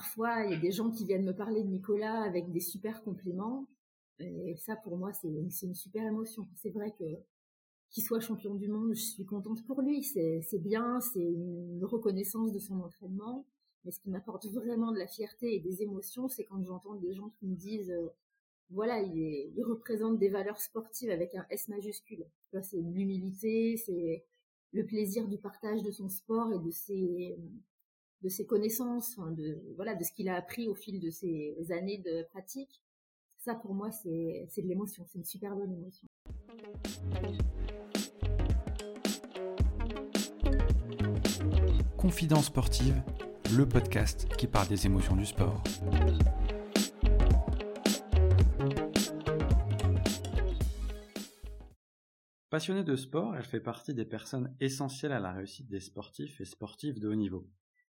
[0.00, 3.02] parfois, il y a des gens qui viennent me parler de Nicolas avec des super
[3.02, 3.68] compliments.
[4.18, 6.48] Et ça, pour moi, c'est une super émotion.
[6.56, 7.04] C'est vrai que
[7.90, 10.02] qu'il soit champion du monde, je suis contente pour lui.
[10.02, 13.44] C'est bien, c'est une reconnaissance de son entraînement.
[13.84, 17.12] Mais ce qui m'apporte vraiment de la fierté et des émotions, c'est quand j'entends des
[17.12, 18.08] gens qui me disent, euh,
[18.70, 22.24] voilà, il, il, représente des valeurs sportives avec un S majuscule.
[22.62, 24.24] C'est l'humilité, c'est
[24.72, 27.36] le plaisir du partage de son sport et de ses
[28.22, 31.98] de ses connaissances, de voilà, de ce qu'il a appris au fil de ses années
[31.98, 32.82] de pratique.
[33.38, 35.04] Ça, pour moi, c'est c'est de l'émotion.
[35.06, 36.06] C'est une super bonne émotion.
[41.96, 43.02] Confidence sportive,
[43.56, 45.62] le podcast qui parle des émotions du sport.
[52.50, 56.44] Passionnée de sport, elle fait partie des personnes essentielles à la réussite des sportifs et
[56.44, 57.46] sportives de haut niveau.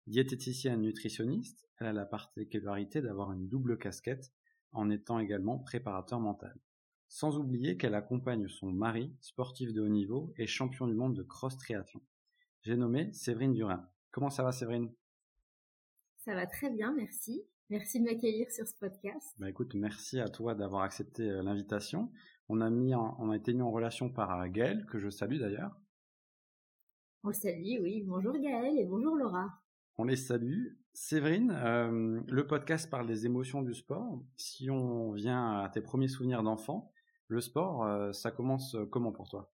[0.07, 4.31] Diététicienne nutritionniste, elle a la particularité d'avoir une double casquette
[4.71, 6.59] en étant également préparateur mental.
[7.07, 11.23] Sans oublier qu'elle accompagne son mari, sportif de haut niveau et champion du monde de
[11.23, 12.01] cross triathlon.
[12.61, 13.89] J'ai nommé Séverine Durin.
[14.11, 14.91] Comment ça va Séverine?
[16.17, 17.43] Ça va très bien, merci.
[17.69, 19.35] Merci de m'accueillir sur ce podcast.
[19.37, 22.11] Bah écoute, merci à toi d'avoir accepté euh, l'invitation.
[22.49, 25.39] On a mis on a été mis en relation par euh, Gaël, que je salue
[25.39, 25.79] d'ailleurs.
[27.23, 28.03] On le salue, oui.
[28.03, 29.60] Bonjour Gaël et bonjour Laura.
[29.97, 30.73] On les salue.
[30.93, 34.21] Séverine, euh, le podcast parle des émotions du sport.
[34.35, 36.91] Si on vient à tes premiers souvenirs d'enfant,
[37.27, 39.53] le sport, ça commence comment pour toi?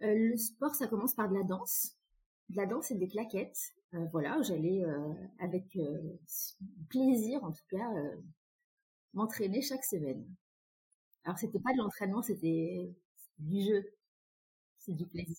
[0.00, 1.96] Le sport, ça commence par de la danse
[2.52, 3.72] de la danse et des claquettes.
[3.94, 6.18] Euh, voilà, j'allais euh, avec euh,
[6.88, 7.90] plaisir, en tout cas,
[9.14, 10.24] m'entraîner chaque semaine.
[11.24, 12.92] Alors c'était pas de l'entraînement, c'était
[13.38, 13.94] du jeu,
[14.78, 15.36] c'est du plaisir.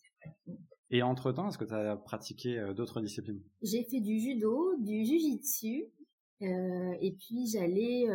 [0.94, 3.42] Et entre temps, est-ce que tu as pratiqué d'autres disciplines?
[3.62, 5.86] J'ai fait du judo, du jujitsu,
[6.40, 8.08] et puis j'allais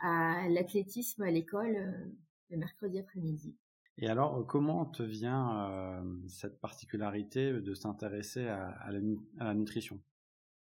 [0.00, 2.10] à l'athlétisme à l'école
[2.50, 3.54] le mercredi après-midi.
[3.98, 8.90] Et alors, comment te vient euh, cette particularité de s'intéresser à,
[9.38, 10.00] la, nutrition?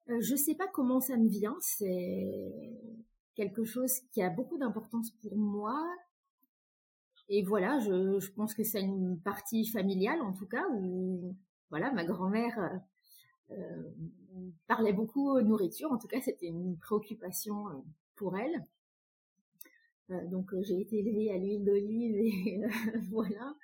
[0.09, 1.55] Euh, Je sais pas comment ça me vient.
[1.59, 2.73] C'est
[3.35, 5.81] quelque chose qui a beaucoup d'importance pour moi.
[7.29, 11.35] Et voilà, je, je pense que c'est une partie familiale en tout cas où
[11.71, 12.79] voilà, ma grand-mère
[13.49, 13.83] euh,
[14.67, 15.91] parlait beaucoup nourriture.
[15.91, 17.81] En tout cas, c'était une préoccupation euh,
[18.15, 18.65] pour elle.
[20.11, 23.55] Euh, donc euh, j'ai été élevée à l'huile d'olive et euh, voilà,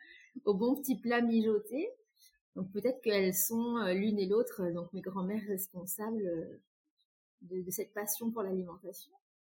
[0.46, 1.90] au bon petit plat mijoté.
[2.56, 6.24] Donc peut-être qu'elles sont l'une et l'autre, donc mes grands-mères responsables
[7.42, 9.12] de, cette passion pour l'alimentation.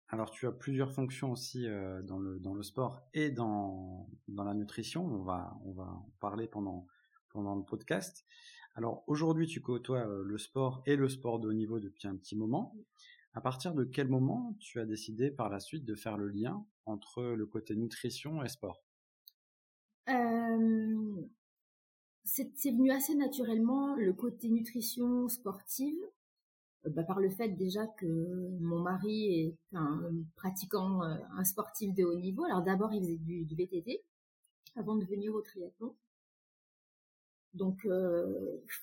[0.08, 1.64] Alors tu as plusieurs fonctions aussi
[2.02, 5.04] dans le dans le sport et dans dans la nutrition.
[5.04, 6.88] On va on va en parler pendant
[7.30, 8.24] pendant le podcast.
[8.74, 12.36] Alors aujourd'hui tu côtoies le sport et le sport de haut niveau depuis un petit
[12.36, 12.74] moment.
[13.34, 16.66] À partir de quel moment tu as décidé par la suite de faire le lien
[16.86, 18.82] entre le côté nutrition et sport?
[20.08, 21.22] Euh,
[22.24, 25.98] C'est venu assez naturellement le côté nutrition sportive,
[26.86, 28.06] euh, bah, par le fait déjà que
[28.60, 30.00] mon mari est un
[30.36, 32.44] pratiquant, euh, un sportif de haut niveau.
[32.44, 34.02] Alors d'abord il faisait du, VTT
[34.76, 35.94] avant de venir au triathlon.
[37.58, 37.86] Donc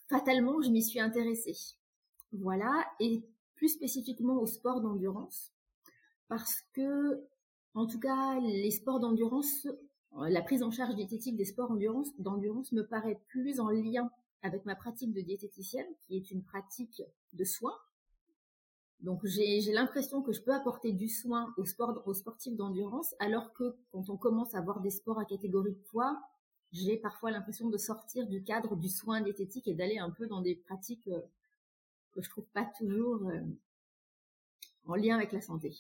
[0.10, 1.56] fatalement je m'y suis intéressée.
[2.34, 3.24] Voilà, et
[3.56, 5.54] plus spécifiquement au sport d'endurance,
[6.28, 7.24] parce que,
[7.74, 9.68] en tout cas, les sports d'endurance,
[10.18, 11.72] la prise en charge diététique des sports
[12.18, 14.10] d'endurance me paraît plus en lien
[14.42, 17.02] avec ma pratique de diététicienne, qui est une pratique
[17.34, 17.78] de soins.
[19.02, 23.54] Donc j'ai l'impression que je peux apporter du soin aux, sport, aux sportifs d'endurance, alors
[23.54, 26.20] que quand on commence à avoir des sports à catégorie de poids,
[26.76, 30.42] j'ai parfois l'impression de sortir du cadre du soin diététique et d'aller un peu dans
[30.42, 31.22] des pratiques euh,
[32.12, 33.42] que je trouve pas toujours euh,
[34.86, 35.74] en lien avec la santé.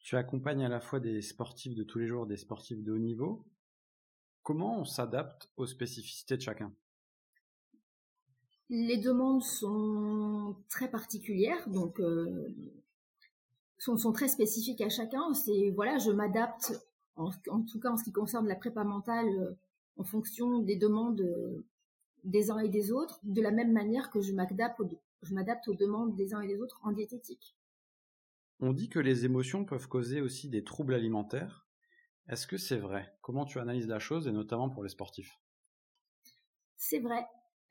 [0.00, 2.98] Tu accompagnes à la fois des sportifs de tous les jours, des sportifs de haut
[2.98, 3.44] niveau.
[4.42, 6.72] Comment on s'adapte aux spécificités de chacun?
[8.68, 12.52] Les demandes sont très particulières, donc euh,
[13.78, 15.32] sont, sont, très spécifiques à chacun.
[15.34, 16.72] C'est voilà, je m'adapte
[17.16, 17.30] en,
[17.62, 19.56] tout cas en ce qui concerne la prépa mentale
[19.96, 21.22] en fonction des demandes
[22.24, 24.80] des uns et des autres, de la même manière que je m'adapte
[25.22, 27.56] je m'adapte aux demandes des uns et des autres en diététique.
[28.60, 31.66] On dit que les émotions peuvent causer aussi des troubles alimentaires.
[32.28, 33.16] Est-ce que c'est vrai?
[33.20, 35.40] Comment tu analyses la chose et notamment pour les sportifs?
[36.76, 37.24] C'est vrai.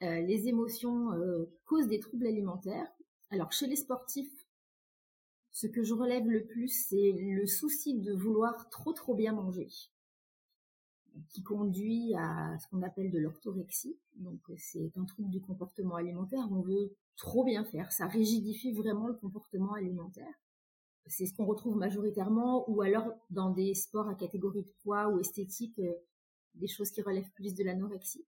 [0.04, 2.88] Euh, les émotions euh, causent des troubles alimentaires.
[3.30, 4.48] Alors chez les sportifs,
[5.52, 9.68] ce que je relève le plus, c'est le souci de vouloir trop trop bien manger.
[11.30, 13.98] Qui conduit à ce qu'on appelle de l'orthorexie.
[14.18, 16.48] Donc c'est un trouble du comportement alimentaire.
[16.52, 17.92] On veut trop bien faire.
[17.92, 20.34] Ça rigidifie vraiment le comportement alimentaire.
[21.08, 25.20] C'est ce qu'on retrouve majoritairement ou alors dans des sports à catégorie de poids ou
[25.20, 25.94] esthétique, euh,
[26.56, 28.26] des choses qui relèvent plus de l'anorexie.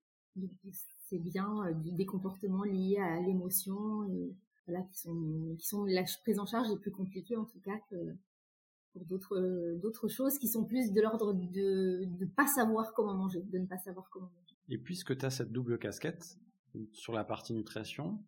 [1.08, 4.08] C'est bien euh, des comportements liés à l'émotion
[4.66, 7.78] voilà qui sont qui sont la prise en charge est plus compliquée en tout cas
[8.94, 13.42] pour d'autres d'autres choses qui sont plus de l'ordre de ne pas savoir comment manger,
[13.42, 14.56] de ne pas savoir comment manger.
[14.70, 16.38] Et puisque tu as cette double casquette
[16.92, 18.18] sur la partie nutrition,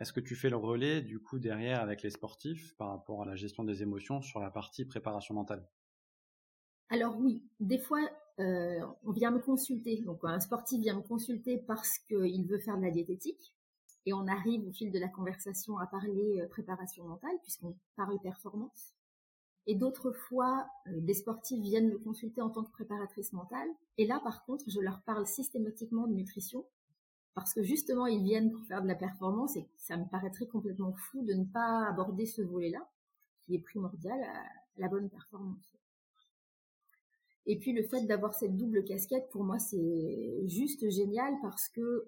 [0.00, 3.26] est-ce que tu fais le relais du coup derrière avec les sportifs par rapport à
[3.26, 5.68] la gestion des émotions sur la partie préparation mentale?
[6.88, 8.00] Alors oui, des fois
[8.40, 10.00] euh, on vient me consulter.
[10.02, 13.54] Donc un sportif vient me consulter parce qu'il veut faire de la diététique
[14.06, 18.20] et on arrive au fil de la conversation à parler euh, préparation mentale puisqu'on parle
[18.20, 18.93] performance.
[19.66, 23.68] Et d'autres fois, euh, des sportifs viennent me consulter en tant que préparatrice mentale.
[23.96, 26.64] Et là, par contre, je leur parle systématiquement de nutrition
[27.34, 30.92] parce que justement, ils viennent pour faire de la performance et ça me paraîtrait complètement
[30.92, 32.88] fou de ne pas aborder ce volet-là,
[33.42, 34.42] qui est primordial à
[34.76, 35.74] la bonne performance.
[37.46, 42.06] Et puis le fait d'avoir cette double casquette, pour moi, c'est juste génial parce que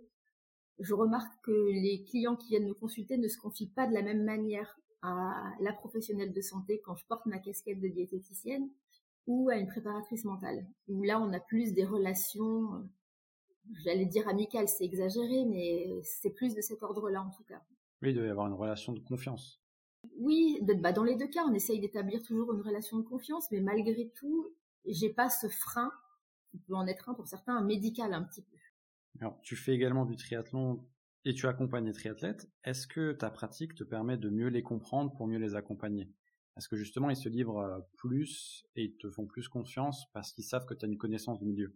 [0.78, 4.02] je remarque que les clients qui viennent me consulter ne se confient pas de la
[4.02, 8.68] même manière à la professionnelle de santé quand je porte ma casquette de diététicienne
[9.26, 12.88] ou à une préparatrice mentale, où là on a plus des relations,
[13.84, 17.60] j'allais dire amicales, c'est exagéré, mais c'est plus de cet ordre-là en tout cas.
[18.02, 19.60] Oui, il doit y avoir une relation de confiance.
[20.18, 23.60] Oui, bah dans les deux cas, on essaye d'établir toujours une relation de confiance, mais
[23.60, 24.54] malgré tout,
[24.86, 25.92] j'ai pas ce frein,
[26.50, 28.56] qui peut en être un pour certains, médical un petit peu.
[29.20, 30.86] Alors, tu fais également du triathlon
[31.24, 35.12] et tu accompagnes les triathlètes, est-ce que ta pratique te permet de mieux les comprendre
[35.16, 36.10] pour mieux les accompagner?
[36.56, 40.32] Est-ce que justement ils se livrent euh, plus et ils te font plus confiance parce
[40.32, 41.74] qu'ils savent que tu as une connaissance du milieu?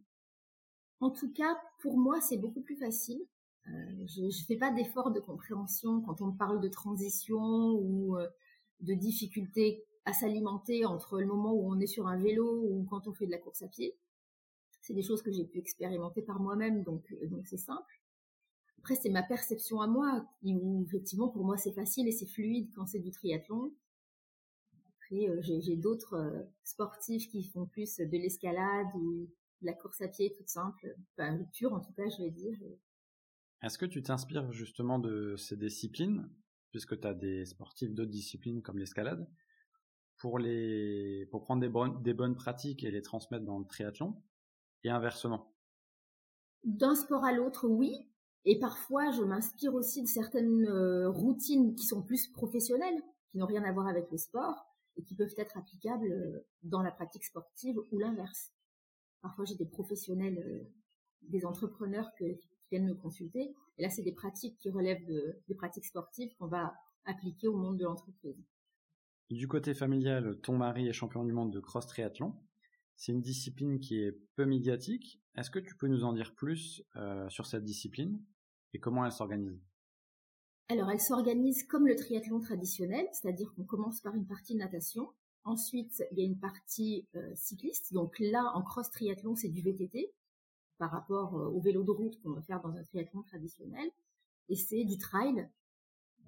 [1.00, 3.20] En tout cas, pour moi, c'est beaucoup plus facile.
[3.68, 3.70] Euh,
[4.06, 8.26] je ne fais pas d'effort de compréhension quand on parle de transition ou euh,
[8.80, 13.06] de difficultés à s'alimenter entre le moment où on est sur un vélo ou quand
[13.06, 13.96] on fait de la course à pied.
[14.80, 17.99] C'est des choses que j'ai pu expérimenter par moi-même, donc donc c'est simple.
[18.80, 22.70] Après, c'est ma perception à moi, où effectivement, pour moi, c'est facile et c'est fluide
[22.74, 23.74] quand c'est du triathlon.
[24.96, 29.28] Après, euh, j'ai d'autres euh, sportifs qui font plus de l'escalade ou
[29.60, 32.56] de la course à pied toute simple, enfin, pure en tout cas, je vais dire.
[33.62, 36.30] Est-ce que tu t'inspires justement de ces disciplines,
[36.70, 39.28] puisque tu as des sportifs d'autres disciplines comme l'escalade,
[40.16, 44.22] pour les pour prendre des bonnes, des bonnes pratiques et les transmettre dans le triathlon,
[44.84, 45.54] et inversement
[46.64, 48.09] D'un sport à l'autre, oui.
[48.44, 53.46] Et parfois, je m'inspire aussi de certaines euh, routines qui sont plus professionnelles, qui n'ont
[53.46, 54.66] rien à voir avec le sport
[54.96, 58.52] et qui peuvent être applicables euh, dans la pratique sportive ou l'inverse.
[59.20, 60.64] Parfois, j'ai des professionnels, euh,
[61.22, 62.38] des entrepreneurs qui
[62.70, 63.54] viennent me consulter.
[63.76, 67.56] Et là, c'est des pratiques qui relèvent de, des pratiques sportives qu'on va appliquer au
[67.56, 68.42] monde de l'entreprise.
[69.28, 72.34] Du côté familial, ton mari est champion du monde de cross triathlon.
[73.00, 75.22] C'est une discipline qui est peu médiatique.
[75.34, 78.22] Est-ce que tu peux nous en dire plus euh, sur cette discipline
[78.74, 79.58] et comment elle s'organise?
[80.68, 85.08] Alors, elle s'organise comme le triathlon traditionnel, c'est-à-dire qu'on commence par une partie natation.
[85.44, 87.94] Ensuite, il y a une partie euh, cycliste.
[87.94, 90.12] Donc là, en cross triathlon, c'est du VTT
[90.76, 93.88] par rapport euh, au vélo de route qu'on va faire dans un triathlon traditionnel.
[94.50, 95.48] Et c'est du trail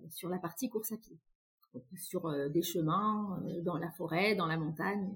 [0.08, 1.18] sur la partie course à pied.
[1.98, 5.14] sur des chemins, dans la forêt, dans la montagne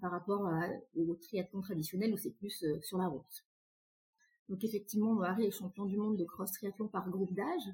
[0.00, 0.50] par rapport
[0.96, 3.44] au triathlon traditionnel où c'est plus euh, sur la route.
[4.48, 7.68] Donc effectivement, mon mari est champion du monde de cross triathlon par groupe d'âge.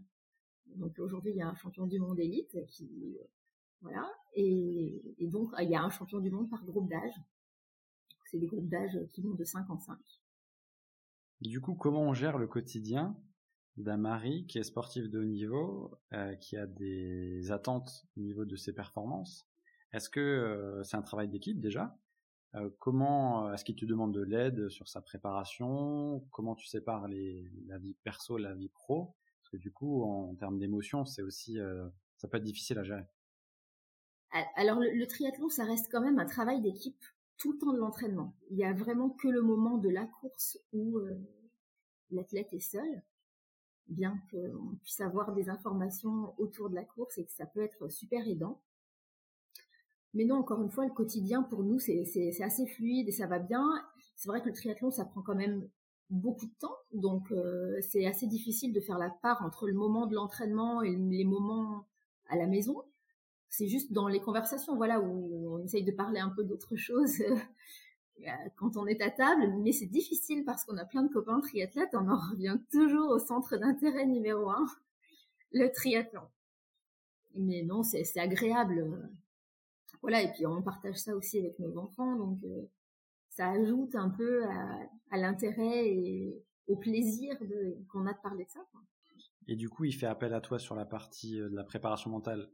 [0.77, 3.19] Donc aujourd'hui, il y a un champion du monde élite qui
[3.85, 7.15] voilà, et, donc il y a un champion du monde par groupe d'âge.
[8.31, 9.99] C'est des groupes d'âge qui vont de 5 en 5.
[11.43, 13.15] Du coup, comment on gère le quotidien
[13.77, 18.47] d'un mari qui est sportif de haut niveau, euh, qui a des attentes au niveau
[18.47, 19.47] de ses performances?
[19.95, 21.97] Est-ce que euh, c'est un travail d'équipe déjà?
[22.57, 26.27] Euh, Comment est-ce qu'il te demande de l'aide sur sa préparation?
[26.33, 29.15] Comment tu sépares la vie perso, la vie pro?
[29.41, 32.83] Parce que du coup, en, termes d'émotion, c'est aussi euh, ça peut être difficile à
[32.83, 33.05] gérer.
[34.57, 37.05] Alors le, triathlon, ça reste quand même un travail d'équipe
[37.37, 38.35] tout le temps de l'entraînement.
[38.51, 40.99] Il y a vraiment que le moment de la course où
[42.11, 43.03] l'athlète est seul,
[43.87, 47.89] bien qu'on puisse avoir des informations autour de la course et que ça peut être
[47.89, 48.61] super aidant.
[50.15, 53.39] Mais non, encore une fois, le quotidien pour nous, c'est assez fluide et ça va
[53.39, 53.65] bien.
[54.17, 55.69] C'est vrai que le triathlon, ça prend quand même
[56.11, 60.07] beaucoup de temps, donc euh, c'est assez difficile de faire la part entre le moment
[60.07, 61.87] de l'entraînement et les moments
[62.29, 62.85] à la maison.
[63.49, 67.23] C'est juste dans les conversations, voilà, où on essaye de parler un peu d'autre chose
[68.57, 71.95] quand on est à table, mais c'est difficile parce qu'on a plein de copains triathlètes,
[71.95, 74.67] on en revient toujours au centre d'intérêt numéro un,
[75.53, 76.23] le triathlon.
[77.37, 79.11] Mais non, c'est agréable.
[80.05, 82.39] Voilà, et puis on partage ça aussi avec nos enfants, donc
[83.31, 84.79] ça ajoute un peu à,
[85.11, 87.35] à l'intérêt et au plaisir
[87.89, 88.61] qu'on a de parler de ça.
[88.71, 88.83] Quoi.
[89.49, 92.51] Et du coup, il fait appel à toi sur la partie de la préparation mentale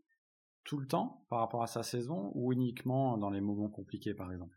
[0.65, 4.31] tout le temps par rapport à sa saison ou uniquement dans les moments compliqués, par
[4.33, 4.57] exemple?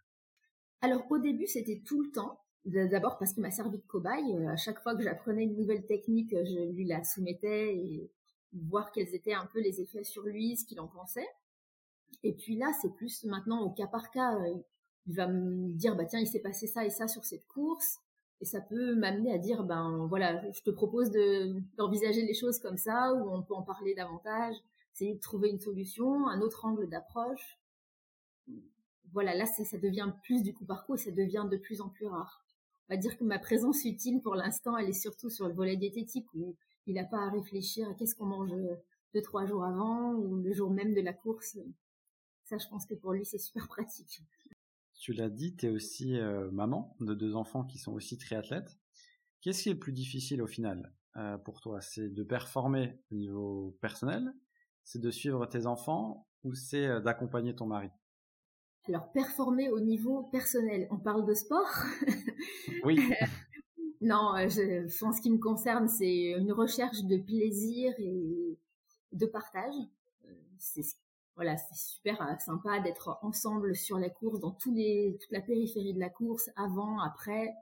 [0.82, 2.40] Alors au début, c'était tout le temps.
[2.66, 4.38] D'abord parce qu'il m'a servi de cobaye.
[4.48, 8.12] À chaque fois que j'apprenais une nouvelle technique, je lui la soumettais et
[8.54, 11.28] voir quels étaient un peu les effets sur lui, ce qu'il en pensait.
[12.24, 14.38] Et puis là, c'est plus maintenant au cas par cas.
[15.08, 18.00] Il va me dire, bah tiens, il s'est passé ça et ça sur cette course.
[18.42, 21.12] Et ça peut m'amener à dire, ben voilà, je te propose
[21.78, 24.56] d'envisager les choses comme ça, ou on peut en parler davantage
[24.94, 27.60] essayer de trouver une solution, un autre angle d'approche.
[29.12, 31.90] Voilà, là, ça, devient plus du coup par coup et ça devient de plus en
[31.90, 32.44] plus rare.
[32.90, 35.78] On va dire que ma présence utile pour l'instant, elle est surtout sur le volet
[35.78, 36.56] diététique où
[36.88, 38.52] il n'a pas à réfléchir à qu'est-ce qu'on mange
[39.14, 41.58] deux, trois jours avant ou le jour même de la course.
[42.46, 44.22] Ça, je pense que pour lui, c'est super pratique.
[44.96, 48.78] Tu l'as dit, tu es aussi euh, maman de deux enfants qui sont aussi triathlètes.
[49.42, 51.82] Qu'est-ce qui est le plus difficile au final euh, pour toi?
[51.82, 54.34] C'est de performer au niveau personnel?
[54.86, 56.28] C'est de suivre tes enfants?
[56.44, 57.90] Ou c'est euh, d'accompagner ton mari?
[58.88, 60.88] Alors, performer au niveau personnel.
[60.92, 61.70] On parle de sport?
[62.86, 63.00] Oui.
[64.02, 68.58] non, je, en ce qui me concerne, c'est une recherche de plaisir et
[69.14, 69.74] de partage.
[70.58, 70.84] C'est
[71.36, 75.94] voilà, c'est super sympa d'être ensemble sur la course, dans tous les, toute la périphérie
[75.94, 77.54] de la course, avant, après,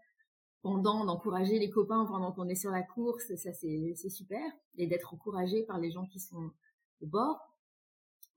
[0.62, 4.42] pendant, d'encourager les copains pendant qu'on est sur la course, ça c'est super,
[4.78, 6.52] et d'être encouragé par les gens qui sont
[7.02, 7.40] bord.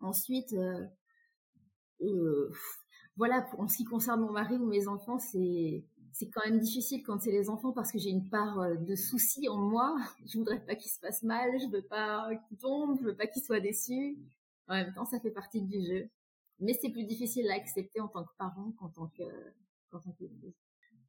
[0.00, 0.86] Ensuite, euh,
[2.02, 2.50] euh,
[3.16, 7.02] voilà, en ce qui concerne mon mari ou mes enfants, c'est c'est quand même difficile
[7.02, 9.96] quand c'est les enfants parce que j'ai une part euh, de soucis en moi.
[10.26, 13.26] Je voudrais pas qu'ils se fassent mal, je veux pas qu'ils tombent, je veux pas
[13.26, 14.16] qu'ils soient déçus.
[14.68, 16.10] En même temps, ça fait partie du jeu.
[16.60, 19.24] Mais c'est plus difficile à accepter en tant que parent qu'en tant que
[19.90, 20.24] qu'en tant que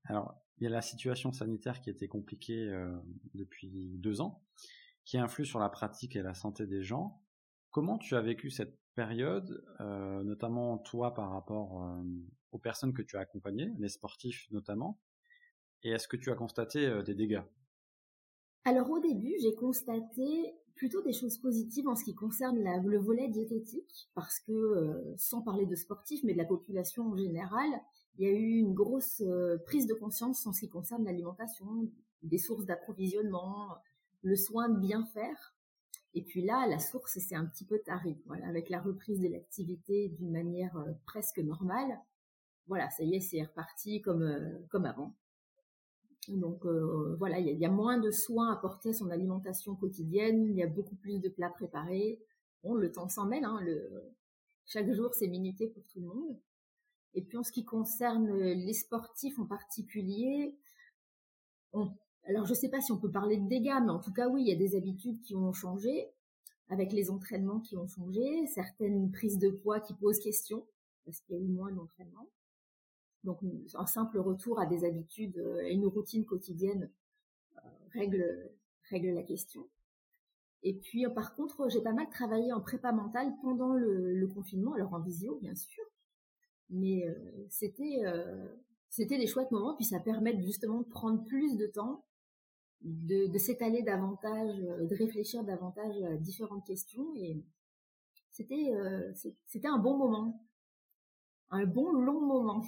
[0.05, 2.67] Alors, il y a la situation sanitaire qui était compliquée
[3.35, 4.43] depuis deux ans,
[5.05, 7.21] qui influe sur la pratique et la santé des gens.
[7.69, 12.03] Comment tu as vécu cette période, euh, notamment toi par rapport euh,
[12.51, 14.99] aux personnes que tu as accompagnées, les sportifs notamment,
[15.83, 17.43] et est-ce que tu as constaté euh, des dégâts?
[18.63, 23.29] Alors au début, j'ai constaté plutôt des choses positives en ce qui concerne le volet
[23.29, 27.69] diététique, parce que sans parler de sportifs, mais de la population en général,
[28.17, 29.23] il y a eu une grosse
[29.65, 31.89] prise de conscience en ce qui concerne l'alimentation,
[32.23, 33.77] des sources d'approvisionnement,
[34.25, 35.55] le soin de bien faire.
[36.13, 38.17] Et puis là, la source, c'est un petit peu taré.
[38.25, 41.99] Voilà, avec la reprise de l'activité d'une manière euh, presque normale,
[42.67, 45.13] voilà, ça y est, c'est reparti comme euh, comme avant.
[46.29, 50.55] Donc euh, voilà, il y, a moins de soins apportés à son alimentation quotidienne, il
[50.55, 52.19] y a beaucoup plus de plats préparés.
[52.63, 53.59] Bon, le temps s'en mêle, hein,
[54.65, 56.37] chaque jour c'est minuté pour tout le monde.
[57.13, 60.55] Et puis en ce qui concerne les sportifs en particulier,
[61.73, 61.91] on
[62.27, 64.27] alors je ne sais pas si on peut parler de dégâts, mais en tout cas
[64.27, 66.09] oui, il y a des habitudes qui ont changé,
[66.69, 70.65] avec les entraînements qui ont changé, certaines prises de poids qui posent question,
[71.05, 72.27] parce qu'il y a eu moins d'entraînement.
[73.25, 73.39] Donc
[73.73, 76.89] un simple retour à des habitudes euh, et une routine quotidienne
[77.57, 77.59] euh,
[77.91, 78.51] règle,
[78.89, 79.67] règle la question.
[80.63, 84.93] Et puis par contre, j'ai pas mal travaillé en prépa mentale pendant le, confinement, alors
[84.93, 85.83] en visio bien sûr,
[86.69, 87.13] mais euh,
[87.49, 88.01] c'était
[88.89, 92.05] c'était des chouettes moments, puis ça permet justement de prendre plus de temps
[92.85, 97.43] de, s'étaler davantage, euh, de réfléchir davantage à différentes questions et
[98.29, 99.11] c'était euh,
[99.45, 100.45] c'était un bon moment,
[101.49, 102.63] un bon long moment.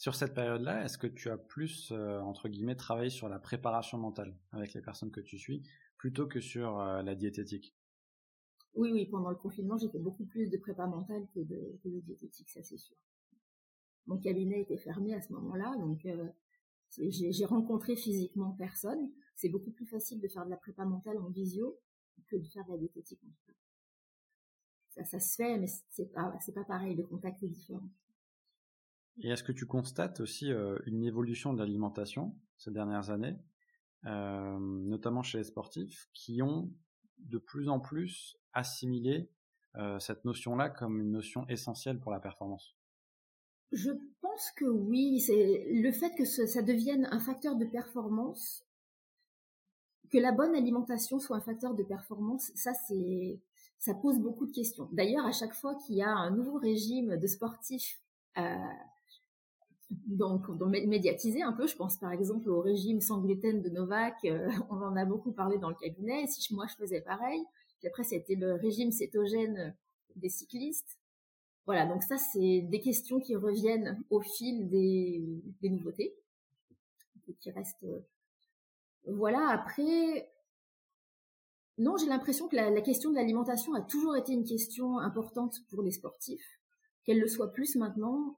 [0.00, 3.98] Sur cette période-là, est-ce que tu as plus euh, entre guillemets travaillé sur la préparation
[3.98, 5.62] mentale avec les personnes que tu suis
[5.98, 7.76] plutôt que sur la diététique?
[8.72, 12.48] Oui, oui, pendant le confinement, j'ai fait beaucoup plus de prépa mentale que de, diététique,
[12.48, 12.96] ça c'est sûr.
[14.06, 16.00] Mon cabinet était fermé à ce moment-là, donc
[16.96, 19.10] j'ai rencontré physiquement personne.
[19.36, 21.78] C'est beaucoup plus facile de faire de la prépa mentale en visio
[22.26, 23.58] que de faire de la diététique en tout cas.
[24.88, 26.96] Ça, ça se fait, mais c'est pas, c'est pas pareil.
[26.96, 27.90] Le contact est différent.
[29.18, 33.36] Et est-ce que tu constates aussi euh, une évolution de l'alimentation ces dernières années,
[34.06, 36.72] euh, notamment chez les sportifs, qui ont
[37.18, 39.30] de plus en plus assimilé
[39.76, 42.76] euh, cette notion-là comme une notion essentielle pour la performance?
[43.72, 43.90] Je
[44.20, 48.66] pense que oui, c'est le fait que ça devienne un facteur de performance,
[50.10, 53.40] que la bonne alimentation soit un facteur de performance, ça c'est
[53.78, 54.88] ça pose beaucoup de questions.
[54.92, 57.98] D'ailleurs, à chaque fois qu'il y a un nouveau régime de sportifs
[59.90, 61.66] donc, donc médiatiser un peu.
[61.66, 64.26] Je pense par exemple au régime sans gluten de Novak.
[64.70, 66.26] on en a beaucoup parlé dans le cabinet.
[66.26, 67.44] Si moi je faisais pareil.
[67.80, 69.74] Puis après, c'était le régime cétogène
[70.16, 70.98] des cyclistes.
[71.66, 75.22] Voilà, donc ça, c'est des questions qui reviennent au fil des,
[75.62, 76.14] nouveautés,
[77.40, 77.86] qui restent.
[79.06, 80.30] Voilà, après,
[81.78, 85.82] non, j'ai l'impression que la, question de l'alimentation a toujours été une question importante pour
[85.82, 86.60] les sportifs.
[87.04, 88.36] Qu'elle le soit plus maintenant,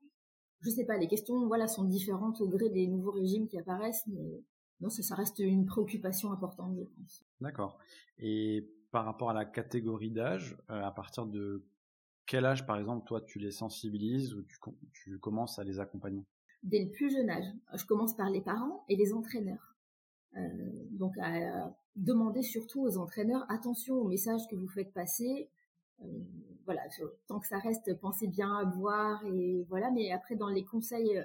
[0.62, 4.06] je sais pas, les questions voilà sont différentes au gré des nouveaux régimes qui apparaissent,
[4.06, 4.42] mais
[4.80, 7.24] non, ça, ça reste une préoccupation importante, je pense.
[7.40, 7.78] D'accord.
[8.18, 11.64] Et par rapport à la catégorie d'âge, euh, à partir de
[12.26, 14.58] quel âge, par exemple, toi, tu les sensibilises ou tu,
[14.92, 16.24] tu commences à les accompagner?
[16.62, 17.46] Dès le plus jeune âge.
[17.74, 19.76] Je commence par les parents et les entraîneurs.
[20.36, 20.40] Euh,
[20.92, 25.50] donc à demander surtout aux entraîneurs attention aux messages que vous faites passer.
[26.02, 26.04] Euh,
[26.64, 26.82] voilà,
[27.26, 29.90] tant que ça reste, pensez bien à boire et voilà.
[29.90, 31.24] Mais après dans les conseils euh,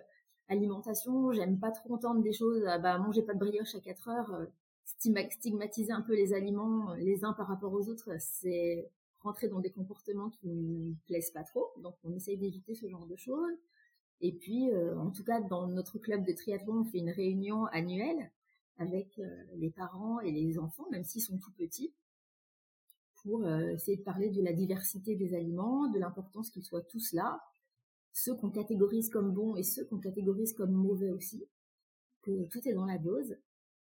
[0.50, 2.64] alimentation, j'aime pas trop entendre des choses.
[2.68, 4.48] Ah bah mangez pas de brioche à 4 heures.
[4.86, 8.90] stigmatiser un peu les aliments les uns par rapport aux autres, c'est
[9.22, 11.72] rentrer dans des comportements qui ne plaisent pas trop.
[11.84, 13.58] Donc on essaye d'éviter ce genre de choses.
[14.22, 18.32] Et puis, en tout cas, dans notre club de triathlon, on fait une réunion annuelle
[18.78, 21.94] avec euh, les parents et les enfants, même s'ils sont tout petits,
[23.28, 27.12] pour euh, essayer de parler de la diversité des aliments, de l'importance qu'ils soient tous
[27.12, 27.42] là,
[28.14, 31.46] ceux qu'on catégorise comme bons et ceux qu'on catégorise comme mauvais aussi,
[32.22, 33.36] que tout est dans la dose.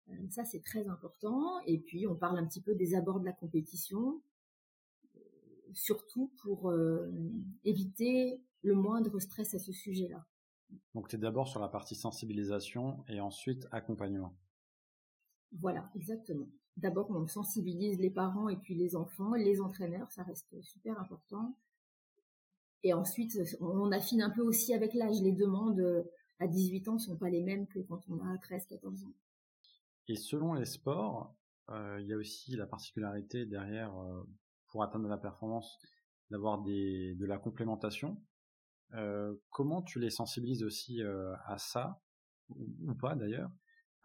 [0.08, 1.60] Euh, ça, c'est très important.
[1.66, 4.20] Et puis, on parle un petit peu des abords de la compétition,
[5.72, 6.72] surtout pour
[7.62, 10.26] éviter le moindre stress à ce sujet-là.
[10.96, 14.34] Donc, tu es d'abord sur la partie sensibilisation et ensuite accompagnement.
[15.52, 16.48] Voilà, exactement.
[16.76, 21.56] D'abord, on sensibilise les parents et puis les enfants, les entraîneurs, ça reste super important.
[22.82, 25.20] Et ensuite, on affine un peu aussi avec l'âge.
[25.20, 26.06] Les demandes
[26.38, 29.12] à 18 ans sont pas les mêmes que quand on a 13, 14 ans.
[30.08, 31.36] Et selon les sports,
[31.70, 34.22] euh, il y a aussi la particularité derrière, euh,
[34.68, 35.78] pour atteindre la performance,
[36.30, 38.20] d'avoir de la complémentation.
[38.94, 42.00] Euh, comment tu les sensibilises aussi à ça,
[42.48, 43.50] ou pas d'ailleurs?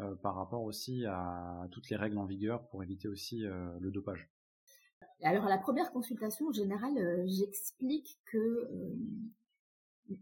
[0.01, 3.91] Euh, par rapport aussi à toutes les règles en vigueur pour éviter aussi euh, le
[3.91, 4.29] dopage
[5.21, 8.69] Alors à la première consultation, en général, euh, j'explique que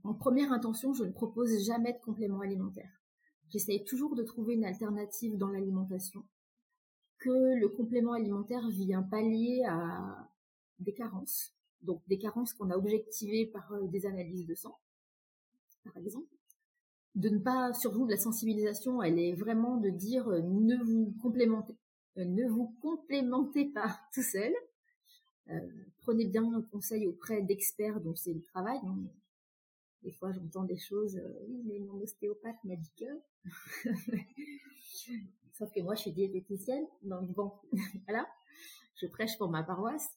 [0.03, 3.01] en première intention, je ne propose jamais de complément alimentaire.
[3.49, 6.23] J'essaye toujours de trouver une alternative dans l'alimentation,
[7.17, 10.29] que le complément alimentaire vient pallier à
[10.77, 14.79] des carences, donc des carences qu'on a objectivées par des analyses de sang,
[15.83, 16.33] par exemple,
[17.15, 21.13] de ne pas, surtout de la sensibilisation, elle est vraiment de dire euh, ne vous
[21.21, 21.75] complémentez,
[22.17, 24.53] euh, ne vous complémentez pas tout seul.
[25.49, 25.59] Euh,
[25.99, 28.79] prenez bien conseil auprès d'experts dont c'est le travail.
[30.01, 33.05] Des fois, j'entends des choses, oui, mais mon ostéopathe m'a dit que.
[35.53, 37.51] Sauf que moi, je suis diététicienne, donc bon,
[38.07, 38.27] voilà,
[38.95, 40.09] je prêche pour ma paroisse.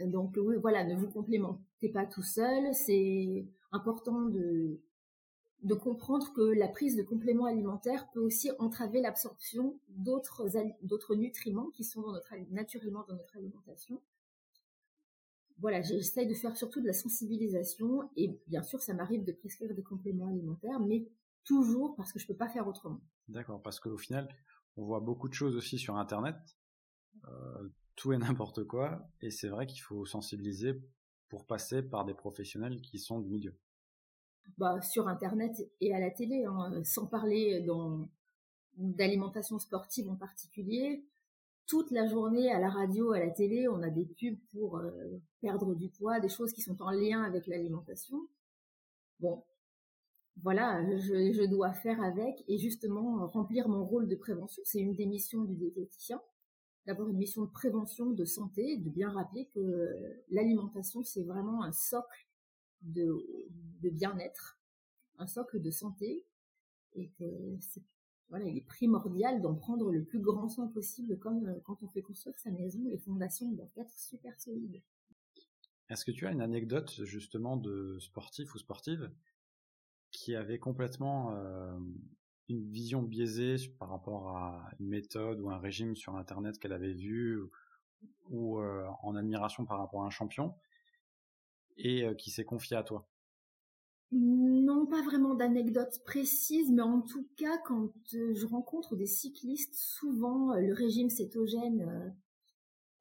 [0.00, 2.72] Donc oui, voilà, ne vous complémentez pas tout seul.
[2.74, 4.80] C'est important de
[5.62, 10.46] de comprendre que la prise de compléments alimentaires peut aussi entraver l'absorption d'autres
[10.82, 12.04] d'autres nutriments qui sont
[12.50, 14.00] naturellement dans notre alimentation.
[15.58, 19.74] Voilà, j'essaie de faire surtout de la sensibilisation et bien sûr ça m'arrive de prescrire
[19.74, 21.08] des compléments alimentaires, mais
[21.42, 23.00] toujours parce que je peux pas faire autrement.
[23.26, 24.28] D'accord, parce qu'au final,
[24.76, 26.36] on voit beaucoup de choses aussi sur Internet,
[27.26, 30.80] euh, tout et n'importe quoi, et c'est vrai qu'il faut sensibiliser
[31.28, 33.58] pour passer par des professionnels qui sont du milieu
[34.56, 37.66] bah, sur Internet et à la télé, hein, sans parler
[38.76, 41.04] d'alimentation sportive en particulier.
[41.66, 45.20] Toute la journée à la radio, à la télé, on a des pubs pour euh,
[45.42, 48.26] perdre du poids, des choses qui sont en lien avec l'alimentation.
[49.20, 49.44] Bon,
[50.42, 54.62] voilà, je, je, dois faire avec et justement remplir mon rôle de prévention.
[54.64, 56.22] C'est une des missions du diététicien,
[56.86, 61.72] d'avoir une mission de prévention, de santé, de bien rappeler que l'alimentation, c'est vraiment un
[61.72, 62.27] socle
[62.82, 63.48] de,
[63.82, 64.58] bien-être,
[65.18, 66.24] un socle de santé,
[66.94, 67.82] et que c'est,
[68.28, 71.88] voilà, il est primordial d'en prendre le plus grand soin possible, comme euh, quand on
[71.88, 74.82] fait construire sa maison, les fondations doivent être super solides.
[75.88, 79.10] Est-ce que tu as une anecdote justement de sportif ou sportive
[80.10, 81.78] qui avait complètement euh,
[82.48, 86.92] une vision biaisée par rapport à une méthode ou un régime sur Internet qu'elle avait
[86.92, 87.40] vu
[88.28, 90.54] ou euh, en admiration par rapport à un champion?
[91.78, 93.08] Et euh, qui s'est confié à toi
[94.12, 99.74] Non, pas vraiment d'anecdotes précises, mais en tout cas, quand euh, je rencontre des cyclistes,
[99.74, 102.14] souvent euh, le régime cétogène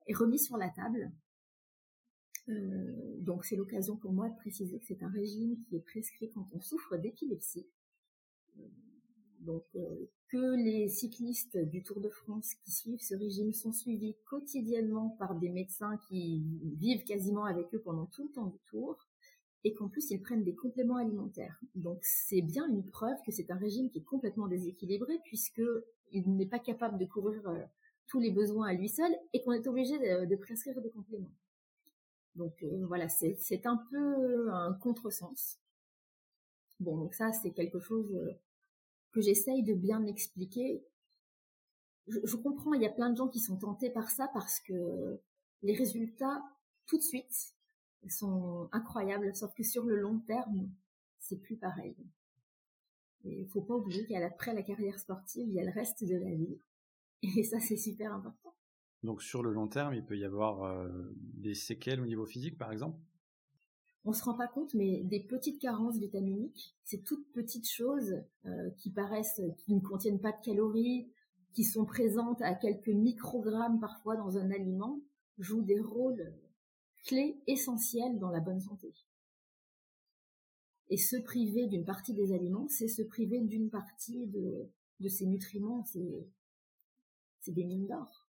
[0.07, 1.11] est remis sur la table.
[2.47, 6.47] donc c'est l'occasion pour moi de préciser que c'est un régime qui est prescrit quand
[6.53, 7.67] on souffre d'épilepsie.
[9.39, 9.63] Donc
[10.29, 15.35] que les cyclistes du Tour de France qui suivent ce régime sont suivis quotidiennement par
[15.35, 16.43] des médecins qui
[16.77, 19.07] vivent quasiment avec eux pendant tout le temps du Tour
[19.63, 21.59] et qu'en plus ils prennent des compléments alimentaires.
[21.75, 25.61] Donc c'est bien une preuve que c'est un régime qui est complètement déséquilibré puisque
[26.11, 27.63] il n'est pas capable de couvrir euh,
[28.07, 31.31] tous les besoins à lui seul et qu'on est obligé de, prescrire des compléments.
[32.35, 35.59] Donc euh, voilà, c'est un peu un contresens.
[36.79, 38.31] Bon, donc ça c'est quelque chose euh,
[39.11, 40.83] que j'essaye de bien expliquer.
[42.07, 45.19] Je, comprends, il y a plein de gens qui sont tentés par ça parce que
[45.61, 46.41] les résultats,
[46.85, 47.53] tout de suite,
[48.09, 50.69] sont incroyables, sauf que sur le long terme,
[51.19, 51.97] c'est plus pareil.
[53.25, 56.33] Il faut pas oublier qu'après la carrière sportive, il y a le reste de la
[56.33, 56.59] vie.
[57.23, 58.53] Et ça, c'est super important.
[59.03, 62.57] Donc sur le long terme, il peut y avoir euh, des séquelles au niveau physique,
[62.57, 62.99] par exemple?
[64.05, 68.69] On se rend pas compte, mais des petites carences vitaminiques, ces toutes petites choses euh,
[68.77, 71.11] qui paraissent, qui ne contiennent pas de calories,
[71.53, 75.01] qui sont présentes à quelques microgrammes parfois dans un aliment,
[75.39, 76.33] jouent des rôles
[77.03, 78.93] clés essentielles dans la bonne santé.
[80.89, 85.25] Et se priver d'une partie des aliments, c'est se priver d'une partie de, de ces
[85.25, 86.27] nutriments, c'est,
[87.39, 88.27] c'est des mines d'or.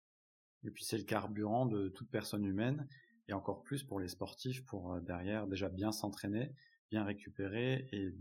[0.65, 2.89] Et puis c'est le carburant de toute personne humaine,
[3.29, 6.53] et encore plus pour les sportifs, pour euh, derrière déjà bien s'entraîner,
[6.91, 8.15] bien récupérer et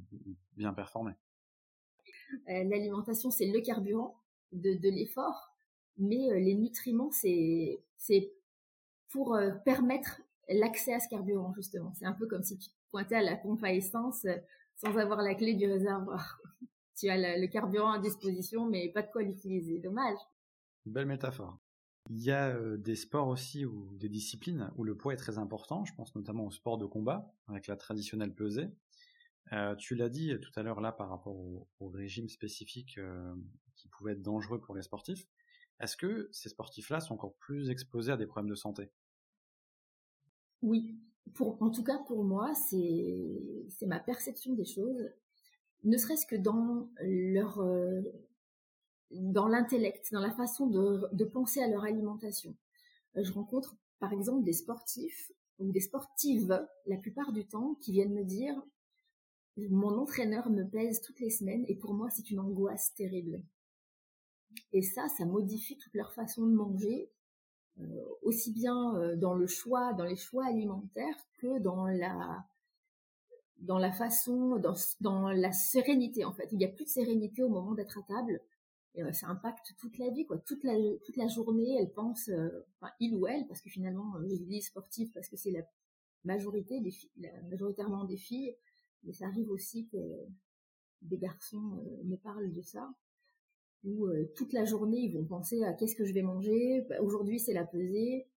[0.56, 1.14] bien performer.
[2.50, 5.54] Euh, l'alimentation, c'est le carburant de, de l'effort,
[5.98, 7.84] mais euh, les nutriments, c'est,
[9.10, 11.94] pour permettre l'accès à ce carburant, justement.
[11.94, 14.26] C'est un peu comme si tu pointais à la pompe à essence
[14.76, 16.42] sans avoir la clé du réservoir.
[16.98, 19.80] tu as le, carburant à disposition, mais pas de quoi l'utiliser.
[19.80, 20.18] Dommage.
[20.86, 21.63] Belle métaphore.
[22.10, 25.38] Il y a euh, des sports aussi ou des disciplines où le poids est très
[25.38, 25.86] important.
[25.86, 28.70] Je pense notamment au sport de combat avec la traditionnelle pesée.
[29.52, 32.98] Euh, tu l'as dit tout à l'heure là par rapport au, régime spécifique
[33.76, 35.28] qui pouvait être dangereux pour les sportifs.
[35.80, 38.90] Est-ce que ces sportifs-là sont encore plus exposés à des problèmes de santé?
[40.62, 40.98] Oui,
[41.40, 45.10] en tout cas pour moi, c'est ma perception des choses,
[45.84, 48.02] ne serait-ce que dans leur euh,
[49.12, 52.56] dans l'intellect, dans la façon de, de penser à leur alimentation.
[53.16, 58.14] Je rencontre par exemple des sportifs ou des sportives la plupart du temps qui viennent
[58.14, 58.62] me dire
[59.58, 63.44] mon entraîneur me pèse toutes les semaines et pour moi c'est une angoisse terrible.
[64.72, 67.12] Et ça, ça modifie toute leur façon de manger
[67.80, 72.46] euh, aussi bien euh, dans le choix, dans les choix alimentaires que dans la
[73.60, 76.50] dans la façon, dans, dans la sérénité en fait.
[76.52, 78.42] Il n'y a plus de sérénité au moment d'être à table.
[78.96, 80.38] Et ça impacte toute la vie, quoi.
[80.38, 84.14] Toute la, toute la journée, elle pense, euh, enfin, il ou elle, parce que finalement,
[84.22, 85.62] je dis sportif parce que c'est la
[86.24, 87.12] majorité des filles,
[87.50, 88.56] majoritairement des filles,
[89.04, 89.98] mais ça arrive aussi que
[91.02, 92.94] des garçons me parlent de ça
[93.84, 97.02] où euh, toute la journée ils vont penser à qu'est-ce que je vais manger, bah,
[97.02, 98.28] aujourd'hui c'est la pesée.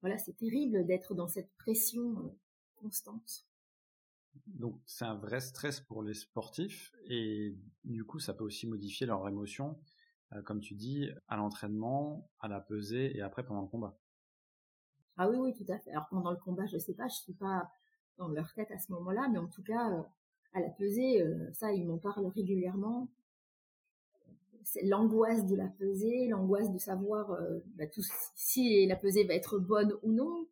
[0.00, 2.28] Voilà, c'est terrible d'être dans cette pression euh,
[2.76, 3.47] constante.
[4.46, 9.06] Donc c'est un vrai stress pour les sportifs et du coup ça peut aussi modifier
[9.06, 9.78] leurs émotions,
[10.32, 13.98] euh, comme tu dis, à l'entraînement, à la pesée et après pendant le combat.
[15.16, 15.90] Ah oui, oui, tout à fait.
[15.90, 17.70] Alors pendant le combat, je sais pas, je suis pas
[18.18, 19.90] dans leur tête à ce moment-là, mais en tout cas,
[20.52, 23.08] à la pesée, ça, ils m'en parlent régulièrement
[24.68, 27.84] c'est l'angoisse de la pesée, l'angoisse de savoir euh, bah,
[28.34, 30.46] si la pesée va être bonne ou non,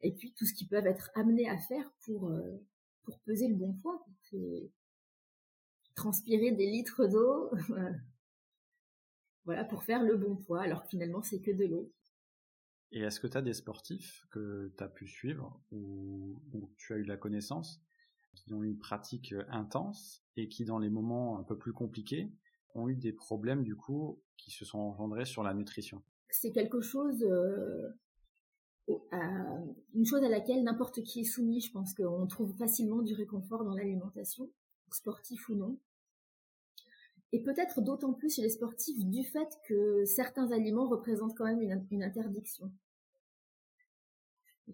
[0.00, 2.62] et puis tout ce qu'ils peuvent être amenés à faire pour euh,
[3.08, 4.04] pour peser le bon poids,
[5.94, 7.50] transpirer des litres d'eau,
[9.46, 11.90] voilà pour faire le bon poids, alors que finalement c'est que de l'eau.
[12.92, 16.92] Et est-ce que tu as des sportifs que tu as pu suivre ou, ou tu
[16.92, 17.82] as eu la connaissance
[18.34, 22.30] qui ont une pratique intense et qui dans les moments un peu plus compliqués
[22.74, 26.02] ont eu des problèmes du coup qui se sont engendrés sur la nutrition?
[26.28, 27.88] C'est quelque chose, euh,
[29.94, 31.60] une chose à laquelle n'importe qui est soumis.
[31.60, 34.50] Je pense qu'on trouve facilement du réconfort dans l'alimentation,
[34.90, 35.78] sportif ou non.
[37.32, 41.60] Et peut-être d'autant plus chez les sportifs du fait que certains aliments représentent quand même
[41.90, 42.72] une, interdiction.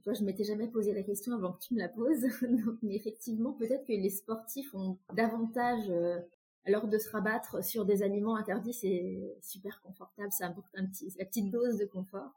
[0.03, 2.27] Toi, je m'étais jamais posé la question avant que tu me la poses,
[2.83, 6.21] mais effectivement, peut-être que les sportifs ont davantage euh,
[6.65, 11.13] alors de se rabattre sur des aliments interdits, c'est super confortable, ça apporte un petit,
[11.19, 12.33] la petite dose de confort.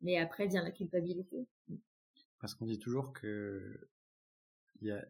[0.00, 1.46] Mais après vient la culpabilité.
[2.40, 3.88] Parce qu'on dit toujours que
[4.80, 5.04] il y a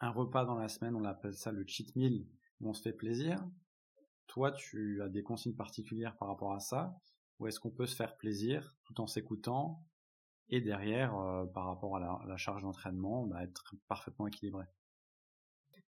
[0.00, 2.26] un repas dans la semaine, on appelle ça le cheat meal,
[2.60, 3.48] où on se fait plaisir.
[4.26, 6.98] Toi, tu as des consignes particulières par rapport à ça
[7.38, 9.86] Ou est-ce qu'on peut se faire plaisir tout en s'écoutant
[10.48, 11.12] et derrière,
[11.54, 14.66] par rapport à la, charge d'entraînement, bah, être parfaitement équilibré?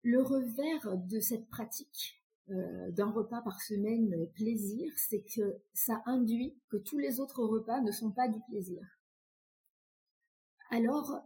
[0.03, 6.77] Le revers de cette pratique d'un repas par semaine plaisir, c'est que ça induit que
[6.77, 8.83] tous les autres repas ne sont pas du plaisir.
[10.71, 11.23] Alors,